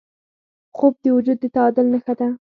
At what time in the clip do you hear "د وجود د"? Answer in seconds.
1.03-1.45